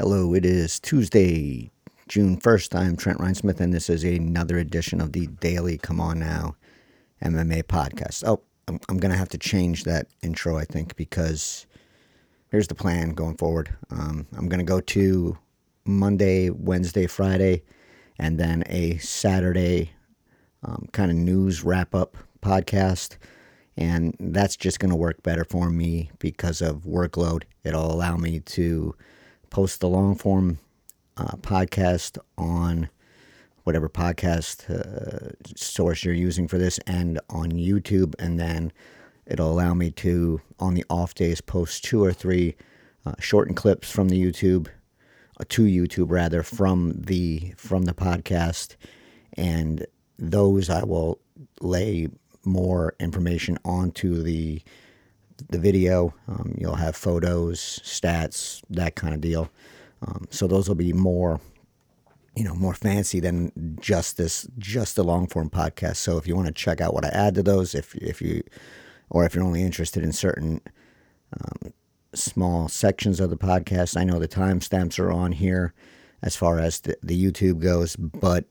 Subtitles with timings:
[0.00, 1.70] Hello, it is Tuesday,
[2.08, 2.74] June 1st.
[2.74, 6.56] I'm Trent Reinsmith, and this is another edition of the Daily C'mon Now
[7.22, 8.24] MMA podcast.
[8.26, 11.66] Oh, I'm, I'm going to have to change that intro, I think, because
[12.50, 13.72] here's the plan going forward.
[13.90, 15.38] Um, I'm going to go to
[15.84, 17.62] Monday, Wednesday, Friday,
[18.18, 19.92] and then a Saturday
[20.64, 23.16] um, kind of news wrap up podcast.
[23.76, 27.44] And that's just going to work better for me because of workload.
[27.62, 28.96] It'll allow me to
[29.54, 30.58] post the long form
[31.16, 32.88] uh, podcast on
[33.62, 38.16] whatever podcast uh, source you're using for this and on YouTube.
[38.18, 38.72] And then
[39.26, 42.56] it'll allow me to, on the off days, post two or three
[43.06, 44.66] uh, shortened clips from the YouTube,
[45.38, 48.74] uh, to YouTube rather, from the from the podcast,
[49.34, 49.86] and
[50.18, 51.20] those I will
[51.60, 52.08] lay
[52.44, 54.62] more information onto the
[55.50, 56.14] the video.
[56.28, 59.50] Um, you'll have photos, stats, that kind of deal.
[60.02, 61.40] Um, so those will be more,
[62.34, 65.96] you know, more fancy than just this, just the long form podcast.
[65.96, 68.42] So if you want to check out what I add to those, if if you,
[69.10, 70.60] or if you're only interested in certain
[71.32, 71.72] um,
[72.14, 75.74] small sections of the podcast, I know the timestamps are on here
[76.22, 78.44] as far as the, the YouTube goes, but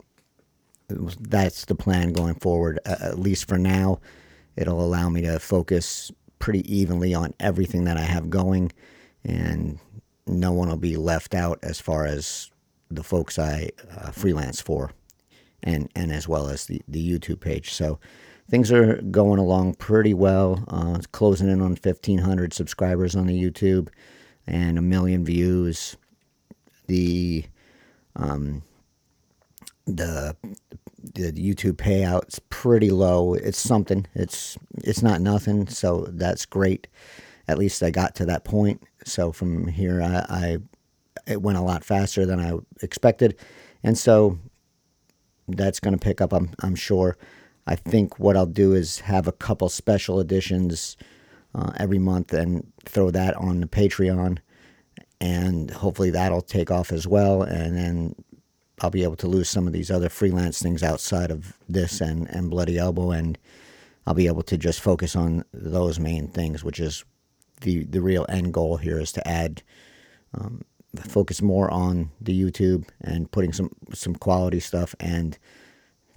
[0.88, 2.78] that's the plan going forward.
[2.86, 4.00] Uh, at least for now,
[4.56, 6.12] it'll allow me to focus
[6.44, 8.70] pretty evenly on everything that I have going,
[9.24, 9.78] and
[10.26, 12.50] no one will be left out as far as
[12.90, 14.90] the folks I uh, freelance for,
[15.62, 17.72] and and as well as the the YouTube page.
[17.72, 17.98] So
[18.50, 20.62] things are going along pretty well.
[20.68, 23.88] Uh, closing in on 1,500 subscribers on the YouTube
[24.46, 25.96] and a million views.
[26.88, 27.46] The
[28.16, 28.62] um,
[29.86, 30.36] the
[31.14, 33.34] the YouTube payout's pretty low.
[33.34, 34.06] It's something.
[34.14, 35.68] It's it's not nothing.
[35.68, 36.86] So that's great.
[37.48, 38.82] At least I got to that point.
[39.04, 40.58] So from here, I, I
[41.26, 43.36] it went a lot faster than I expected,
[43.82, 44.38] and so
[45.48, 46.32] that's going to pick up.
[46.32, 47.16] I'm I'm sure.
[47.66, 50.98] I think what I'll do is have a couple special editions
[51.54, 54.38] uh, every month and throw that on the Patreon,
[55.20, 57.42] and hopefully that'll take off as well.
[57.42, 58.14] And then
[58.84, 62.28] I'll be able to lose some of these other freelance things outside of this and,
[62.28, 63.38] and Bloody Elbow, and
[64.06, 67.02] I'll be able to just focus on those main things, which is
[67.62, 69.62] the the real end goal here is to add
[70.34, 70.66] um,
[71.08, 75.38] focus more on the YouTube and putting some some quality stuff and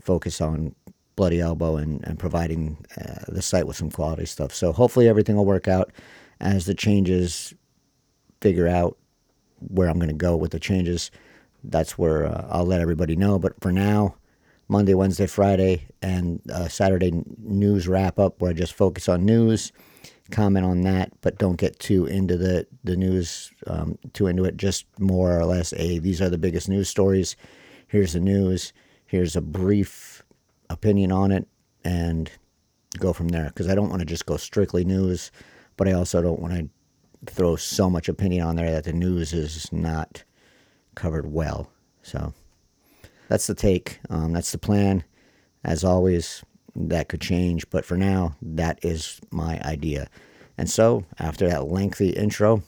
[0.01, 0.75] focus on
[1.15, 4.53] Bloody Elbow and, and providing uh, the site with some quality stuff.
[4.53, 5.93] So hopefully everything will work out
[6.41, 7.53] as the changes
[8.41, 8.97] figure out
[9.69, 11.11] where I'm going to go with the changes
[11.63, 13.39] that's where uh, I'll let everybody know.
[13.39, 14.15] But for now,
[14.69, 19.71] Monday, Wednesday, Friday, and uh, Saturday news wrap up where I just focus on news,
[20.31, 24.57] comment on that, but don't get too into the the news, um, too into it.
[24.57, 27.35] Just more or less a these are the biggest news stories.
[27.87, 28.73] Here's the news.
[29.05, 30.23] Here's a brief
[30.69, 31.47] opinion on it,
[31.85, 32.29] and
[32.99, 33.45] go from there.
[33.45, 35.31] Because I don't want to just go strictly news,
[35.77, 36.69] but I also don't want to
[37.25, 40.23] throw so much opinion on there that the news is not
[40.97, 41.69] covered well.
[42.01, 42.33] So
[43.29, 43.99] that's the take.
[44.09, 45.05] Um, that's the plan.
[45.63, 46.43] As always,
[46.75, 50.09] that could change, but for now, that is my idea.
[50.57, 52.63] And so, after that lengthy intro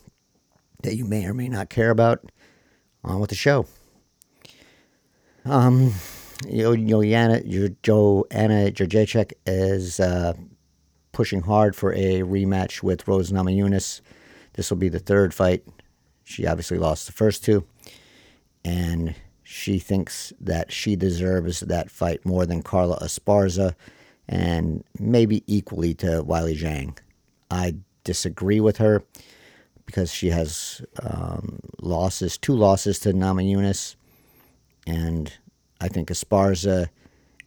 [0.84, 2.31] that you may or may not care about,
[3.03, 3.66] on with the show.
[5.45, 5.94] Um,
[6.47, 10.34] Joanna, Joanna Jędrzejczyk is uh,
[11.12, 14.01] pushing hard for a rematch with Rose Namajunas.
[14.53, 15.63] This will be the third fight.
[16.23, 17.66] She obviously lost the first two
[18.69, 23.74] and she thinks that she deserves that fight more than Carla Esparza
[24.28, 26.96] and maybe equally to Weili Zhang.
[27.50, 29.03] I disagree with her
[29.88, 33.96] because she has um, losses, two losses to Namajunas,
[34.86, 35.34] and
[35.81, 36.90] I think Esparza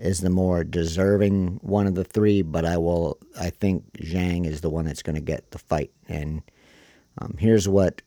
[0.01, 2.43] is the more deserving one of the three.
[2.43, 5.93] But I will, I think Zhang is the one that's going to get the fight.
[6.09, 6.43] And
[7.19, 8.03] um, here's what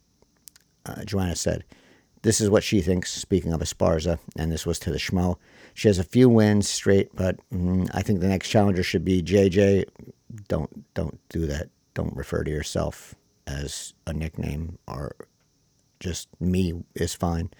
[0.85, 1.63] uh, Joanna said.
[2.25, 5.35] This is what she thinks, speaking of Esparza, and this was to the Schmo.
[5.75, 9.21] She has a few wins straight, but mm, I think the next challenger should be
[9.21, 9.85] JJ.
[10.47, 11.69] Don't don't do that.
[11.93, 13.13] Don't refer to yourself
[13.45, 15.15] as a nickname or
[15.99, 17.51] just me is fine.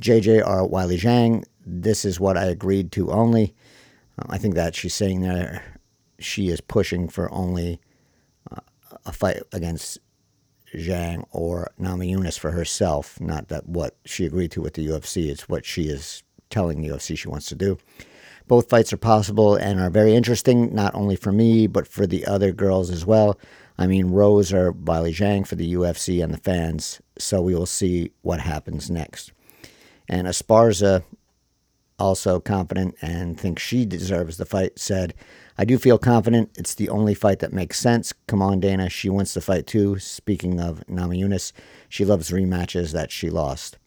[0.00, 1.44] JJ or Weili Zhang.
[1.66, 3.54] This is what I agreed to only.
[4.18, 5.80] Uh, I think that she's saying there
[6.18, 7.78] she is pushing for only
[8.50, 8.60] uh,
[9.04, 9.98] a fight against
[10.74, 15.28] Zhang or Namajunas for herself, not that what she agreed to with the UFC.
[15.28, 17.78] It's what she is telling the UFC she wants to do.
[18.46, 22.26] Both fights are possible and are very interesting, not only for me, but for the
[22.26, 23.38] other girls as well.
[23.76, 27.00] I mean, Rose or Weili Zhang for the UFC and the fans.
[27.18, 29.32] So we will see what happens next.
[30.08, 31.04] And Esparza,
[31.98, 35.14] also confident and thinks she deserves the fight, said,
[35.56, 36.50] I do feel confident.
[36.56, 38.12] It's the only fight that makes sense.
[38.26, 38.88] Come on, Dana.
[38.88, 39.98] She wants the fight too.
[39.98, 41.52] Speaking of Namajunas,
[41.88, 43.78] she loves rematches that she lost.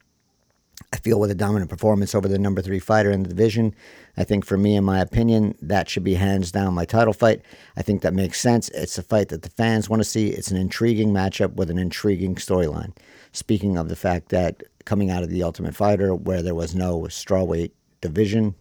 [0.93, 3.73] I feel with a dominant performance over the number three fighter in the division.
[4.17, 7.41] I think for me, in my opinion, that should be hands down my title fight.
[7.77, 8.67] I think that makes sense.
[8.69, 10.29] It's a fight that the fans want to see.
[10.29, 12.95] It's an intriguing matchup with an intriguing storyline.
[13.31, 17.01] Speaking of the fact that coming out of the Ultimate Fighter, where there was no
[17.01, 18.55] strawweight division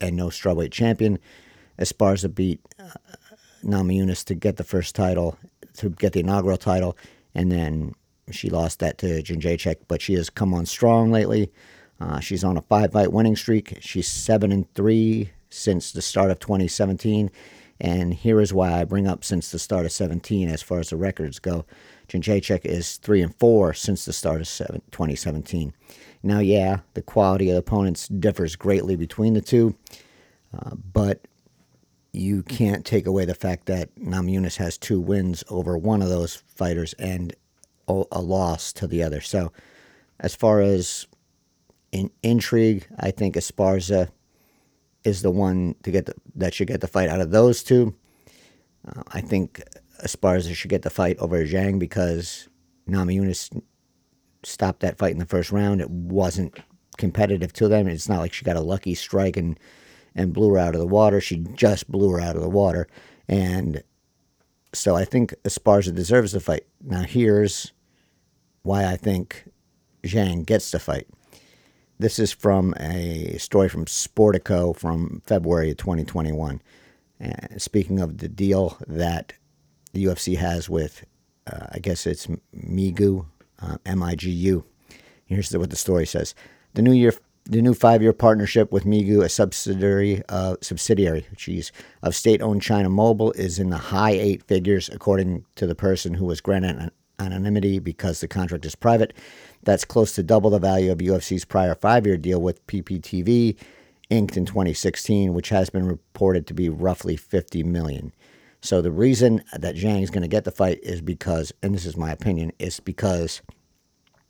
[0.00, 1.18] and no strawweight champion,
[1.78, 2.90] Esparza beat uh,
[3.64, 5.36] Namajunas to get the first title,
[5.76, 6.96] to get the inaugural title,
[7.34, 7.94] and then
[8.30, 11.50] she lost that to Jędrzejczyk, but she has come on strong lately.
[12.00, 13.78] Uh, she's on a five-fight winning streak.
[13.80, 17.30] She's seven and three since the start of 2017,
[17.80, 20.90] and here is why I bring up since the start of 17 as far as
[20.90, 21.64] the records go.
[22.08, 25.72] Jędrzejczyk is three and four since the start of seven, 2017.
[26.22, 29.76] Now, yeah, the quality of the opponents differs greatly between the two,
[30.56, 31.26] uh, but
[32.12, 36.36] you can't take away the fact that Namajunas has two wins over one of those
[36.36, 37.34] fighters and
[37.88, 39.20] a loss to the other.
[39.20, 39.50] So,
[40.20, 41.06] as far as
[41.90, 44.10] in intrigue, I think Esparza
[45.04, 47.94] is the one to get the, that should get the fight out of those two.
[48.86, 49.62] Uh, I think
[50.04, 52.48] Esparza should get the fight over Zhang because
[52.88, 53.62] Namajunas
[54.42, 55.80] stopped that fight in the first round.
[55.80, 56.58] It wasn't
[56.96, 57.88] competitive to them.
[57.88, 59.58] It's not like she got a lucky strike and
[60.14, 61.20] and blew her out of the water.
[61.20, 62.88] She just blew her out of the water.
[63.28, 63.82] And
[64.72, 66.66] so I think Esparza deserves the fight.
[66.82, 67.72] Now here's
[68.62, 69.44] why I think
[70.02, 71.06] Zhang gets the fight.
[72.00, 76.62] This is from a story from Sportico from February of 2021.
[77.20, 79.32] Uh, speaking of the deal that
[79.92, 81.04] the UFC has with,
[81.46, 83.26] uh, I guess it's Migu,
[83.60, 84.64] uh, M-I-G-U.
[85.26, 86.34] Here's the, what the story says:
[86.74, 87.12] the new year,
[87.44, 91.72] the new five-year partnership with Migu, a subsidiary, uh, subsidiary, geez,
[92.02, 96.26] of state-owned China Mobile, is in the high eight figures, according to the person who
[96.26, 99.12] was granted an anonymity because the contract is private.
[99.62, 103.56] That's close to double the value of UFC's prior five-year deal with PPTV,
[104.10, 108.12] inked in 2016, which has been reported to be roughly 50 million.
[108.60, 111.86] So the reason that Zhang is going to get the fight is because, and this
[111.86, 113.40] is my opinion, it's because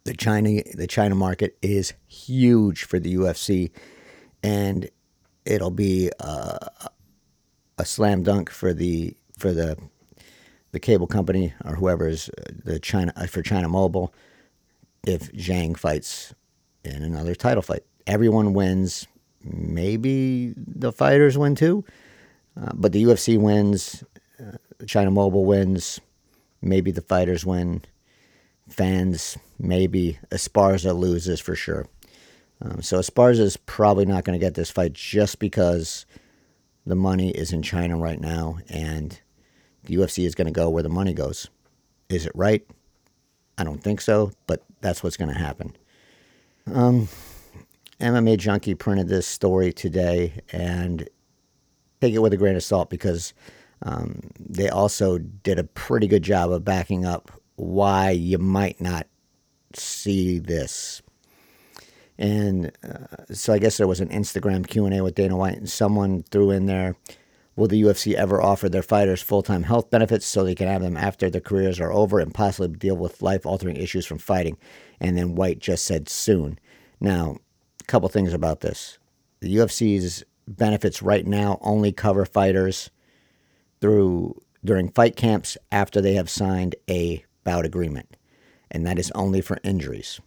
[0.05, 3.71] the China the China market is huge for the UFC,
[4.43, 4.89] and
[5.45, 6.91] it'll be a,
[7.79, 9.77] a slam dunk for the for the
[10.73, 14.13] the cable company or whoever is uh, the China uh, for China Mobile
[15.07, 16.35] if Zhang fights
[16.85, 17.85] in another title fight.
[18.07, 19.07] Everyone wins.
[19.45, 21.85] Maybe the fighters win too,
[22.61, 24.03] uh, but the UFC wins
[24.89, 26.01] China Mobile wins,
[26.63, 27.83] maybe the fighters win,
[28.69, 31.87] fans maybe Esparza loses for sure.
[32.61, 36.07] Um, so Esparza is probably not going to get this fight just because
[36.87, 39.21] the money is in China right now, and
[39.85, 41.49] the UFC is going to go where the money goes.
[42.09, 42.67] Is it right?
[43.59, 45.77] I don't think so, but that's what's going to happen.
[46.73, 47.09] Um,
[48.01, 51.09] MMA Junkie printed this story today, and
[52.01, 53.35] take it with a grain of salt because
[53.83, 59.07] um, they also did a pretty good job of backing up why you might not
[59.75, 61.03] see this.
[62.19, 66.25] And uh, so I guess there was an Instagram Q&A with Dana White and someone
[66.25, 66.97] threw in there,
[67.55, 70.97] will the UFC ever offer their fighters full-time health benefits so they can have them
[70.97, 74.57] after their careers are over and possibly deal with life-altering issues from fighting?
[75.01, 76.59] And then White just said soon.
[77.01, 77.37] Now,
[77.81, 78.99] a couple things about this.
[79.41, 82.91] The UFC's benefits right now only cover fighters
[83.81, 88.17] through during fight camps after they have signed a bout agreement,
[88.71, 90.21] and that is only for injuries.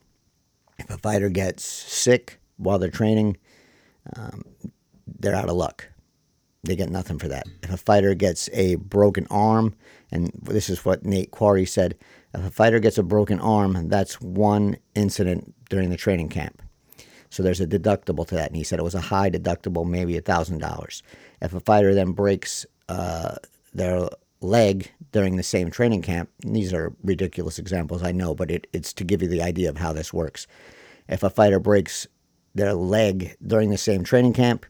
[0.80, 3.38] If a fighter gets sick while they're training,
[4.16, 4.44] um,
[5.20, 5.88] they're out of luck.
[6.64, 7.48] They get nothing for that.
[7.64, 9.76] If a fighter gets a broken arm,
[10.12, 11.98] and this is what Nate Quarry said,
[12.34, 16.62] if a fighter gets a broken arm, that's one incident during the training camp.
[17.30, 18.48] So there's a deductible to that.
[18.48, 21.02] And he said it was a high deductible, maybe $1,000.
[21.42, 23.36] If a fighter then breaks uh,
[23.74, 24.10] their
[24.42, 26.30] leg during the same training camp.
[26.40, 29.78] These are ridiculous examples, I know, but it, it's to give you the idea of
[29.78, 30.46] how this works.
[31.08, 32.08] If a fighter breaks
[32.54, 34.66] their leg during the same training camp,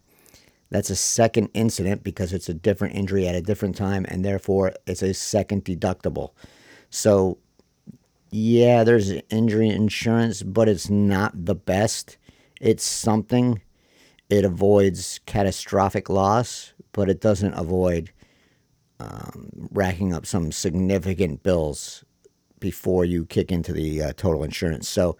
[0.69, 4.73] that's a second incident because it's a different injury at a different time, and therefore
[4.85, 6.29] it's a second deductible.
[6.89, 7.39] So,
[8.29, 12.17] yeah, there's injury insurance, but it's not the best.
[12.61, 13.61] It's something.
[14.29, 18.11] It avoids catastrophic loss, but it doesn't avoid
[18.99, 22.03] um, racking up some significant bills
[22.59, 24.87] before you kick into the uh, total insurance.
[24.87, 25.17] So,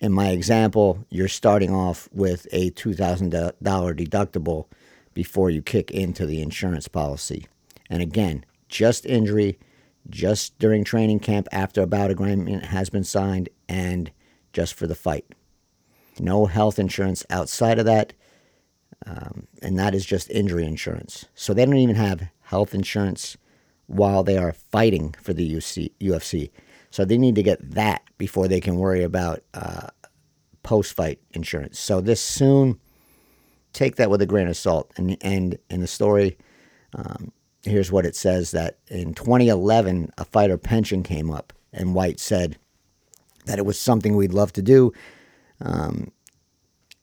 [0.00, 3.30] in my example, you're starting off with a $2,000
[3.62, 4.66] deductible
[5.14, 7.46] before you kick into the insurance policy.
[7.88, 9.58] And again, just injury,
[10.10, 14.10] just during training camp after a bout agreement has been signed, and
[14.52, 15.24] just for the fight.
[16.18, 18.12] No health insurance outside of that,
[19.06, 21.26] um, and that is just injury insurance.
[21.34, 23.36] So they don't even have health insurance
[23.86, 26.50] while they are fighting for the UC, UFC.
[26.90, 29.88] So they need to get that before they can worry about uh,
[30.62, 31.78] post fight insurance.
[31.78, 32.78] So this soon,
[33.72, 34.92] take that with a grain of salt.
[34.96, 36.36] And, and in the story,
[36.94, 37.32] um,
[37.62, 42.58] here's what it says that in 2011, a fighter pension came up, and White said
[43.46, 44.92] that it was something we'd love to do.
[45.60, 46.12] Um,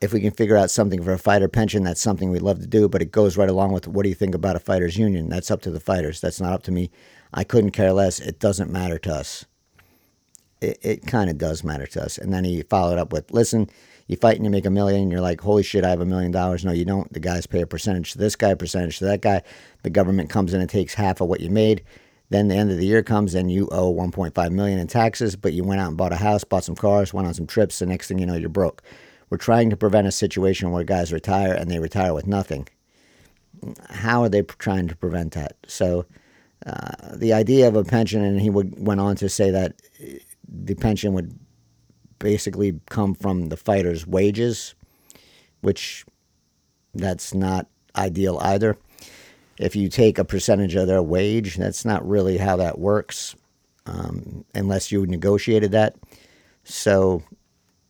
[0.01, 2.67] if we can figure out something for a fighter pension, that's something we'd love to
[2.67, 5.27] do, but it goes right along with what do you think about a fighters union?
[5.27, 6.21] That's up to the fighters.
[6.21, 6.89] That's not up to me.
[7.33, 8.19] I couldn't care less.
[8.19, 9.45] It doesn't matter to us.
[10.61, 12.17] It, it kind of does matter to us.
[12.17, 13.69] And then he followed up with, listen,
[14.07, 16.31] you fight and you make a million, you're like, holy shit, I have a million
[16.31, 16.63] dollars.
[16.63, 17.11] No, you don't.
[17.11, 19.41] The guys pay a percentage to this guy, percentage to that guy.
[19.83, 21.83] The government comes in and takes half of what you made.
[22.29, 25.53] Then the end of the year comes and you owe 1.5 million in taxes, but
[25.53, 27.79] you went out and bought a house, bought some cars, went on some trips.
[27.79, 28.81] The next thing you know, you're broke.
[29.29, 32.67] We're trying to prevent a situation where guys retire and they retire with nothing.
[33.89, 35.57] How are they trying to prevent that?
[35.67, 36.05] So,
[36.65, 39.81] uh, the idea of a pension, and he would, went on to say that
[40.47, 41.37] the pension would
[42.19, 44.75] basically come from the fighters' wages,
[45.61, 46.05] which
[46.93, 48.77] that's not ideal either.
[49.57, 53.35] If you take a percentage of their wage, that's not really how that works,
[53.85, 55.95] um, unless you negotiated that.
[56.63, 57.23] So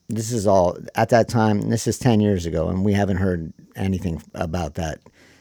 [0.09, 1.69] this is all at that time.
[1.69, 4.99] This is ten years ago, and we haven't heard anything about that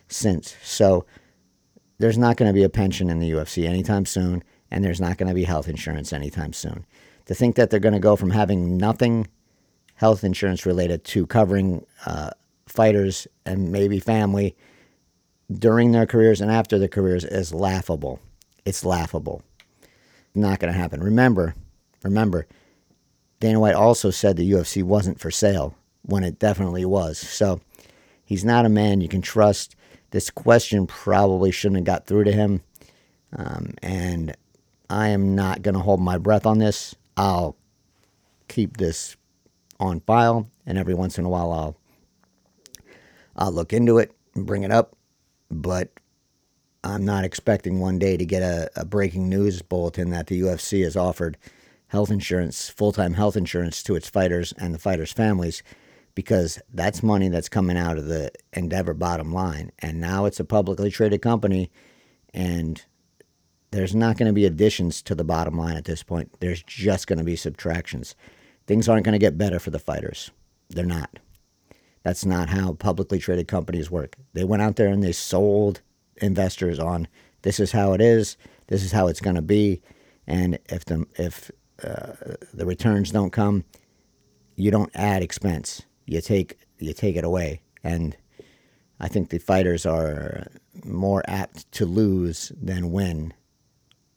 [0.08, 0.54] since.
[0.62, 1.06] So
[1.98, 5.18] there's not going to be a pension in the UFC anytime soon, and there's not
[5.18, 6.86] going to be health insurance anytime soon.
[7.26, 9.26] To think that they're going to go from having nothing
[9.94, 12.30] health insurance related to covering uh,
[12.66, 14.56] fighters and maybe family
[15.50, 18.20] during their careers and after their careers is laughable.
[18.64, 19.42] It's laughable.
[20.34, 21.02] Not going to happen.
[21.02, 21.54] Remember,
[22.02, 22.46] remember,
[23.40, 27.18] Dana White also said the UFC wasn't for sale when it definitely was.
[27.18, 27.60] So
[28.24, 29.76] he's not a man you can trust.
[30.10, 32.62] This question probably shouldn't have got through to him.
[33.36, 34.34] Um, and
[34.88, 36.94] I am not going to hold my breath on this.
[37.16, 37.56] I'll
[38.48, 39.16] keep this
[39.78, 41.76] on file, and every once in a while I'll
[43.36, 44.96] I'll look into it and bring it up.
[45.50, 45.90] But
[46.82, 50.82] I'm not expecting one day to get a, a breaking news bulletin that the UFC
[50.84, 51.36] has offered
[51.88, 55.62] health insurance, full time health insurance to its fighters and the fighters' families
[56.14, 59.70] because that's money that's coming out of the Endeavor bottom line.
[59.78, 61.70] And now it's a publicly traded company,
[62.34, 62.84] and
[63.70, 66.32] there's not going to be additions to the bottom line at this point.
[66.40, 68.16] There's just going to be subtractions.
[68.66, 70.32] Things aren't going to get better for the fighters.
[70.68, 71.20] They're not.
[72.02, 74.16] That's not how publicly traded companies work.
[74.32, 75.82] They went out there and they sold
[76.16, 77.06] investors on
[77.42, 79.80] this is how it is, this is how it's going to be,
[80.26, 81.50] and if the if
[81.82, 82.12] uh,
[82.52, 83.64] the returns don't come,
[84.56, 87.60] you don't add expense you take you take it away.
[87.84, 88.16] And
[88.98, 90.46] I think the fighters are
[90.84, 93.34] more apt to lose than win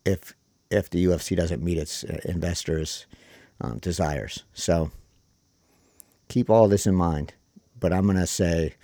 [0.05, 0.33] if
[0.71, 3.05] if the UFC doesn't meet its uh, investors'
[3.59, 4.43] um, desires.
[4.53, 4.89] So
[6.29, 7.33] keep all this in mind.
[7.77, 8.75] But I'm going to say,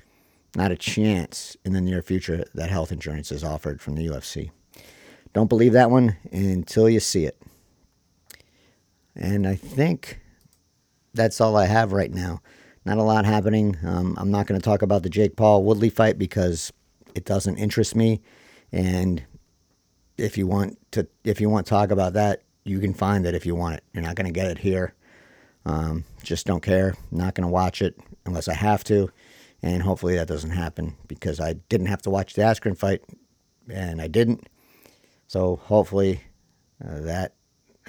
[0.55, 4.49] not a chance in the near future that health insurance is offered from the UFC.
[5.33, 7.39] Don't believe that one until you see it.
[9.17, 10.21] And I think
[11.13, 12.41] that's all I have right now.
[12.85, 13.75] Not a lot happening.
[13.83, 16.71] Um, I'm not going to talk about the Jake Paul Woodley fight because
[17.15, 18.21] it doesn't interest me.
[18.71, 19.23] And
[20.17, 23.33] if you want to, if you want to talk about that, you can find it
[23.33, 23.83] if you want it.
[23.91, 24.93] You're not going to get it here.
[25.65, 26.95] Um, just don't care.
[27.11, 29.09] Not going to watch it unless I have to.
[29.63, 33.01] And hopefully that doesn't happen because I didn't have to watch the Askren fight,
[33.69, 34.47] and I didn't.
[35.27, 36.21] So hopefully
[36.83, 37.33] uh, that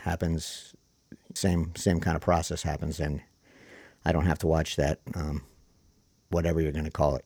[0.03, 0.75] happens.
[1.35, 3.23] Same same kind of process happens, and
[4.05, 5.43] I don't have to watch that, um,
[6.31, 7.25] whatever you're going to call it.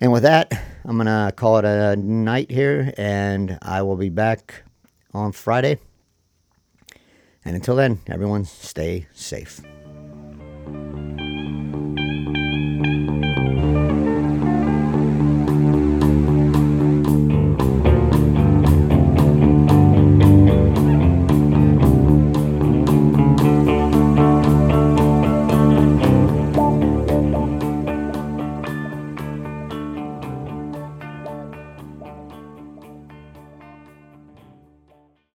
[0.00, 0.52] And with that,
[0.84, 4.62] I'm going to call it a night here, and I will be back
[5.14, 5.78] on Friday.
[7.44, 9.62] And until then, everyone stay safe.